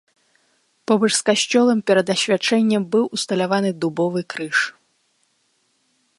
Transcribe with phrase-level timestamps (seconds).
[0.91, 4.57] Побач з касцёлам перад асвячэннем быў усталяваны дубовы крыж.